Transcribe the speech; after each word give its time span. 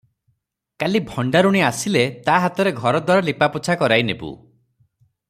କାଲି 0.83 1.01
ଭଣ୍ଡାରୁଣୀ 1.09 1.61
ଆସିଲେ 1.67 2.03
ତା 2.29 2.39
ହାତରେ 2.45 2.71
ଘରଦ୍ୱାର 2.79 3.29
ଲିପାପୋଛା 3.29 3.77
କରାଇ 3.83 4.09
ନେବୁ। 4.13 4.35